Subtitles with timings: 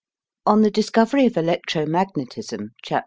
[0.47, 2.99] On the discovery of electromagnetism (Chap.